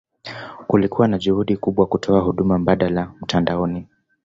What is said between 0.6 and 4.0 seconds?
Kulikuwa na juhudi kubwa kutoa huduma mbadala mtandaoni.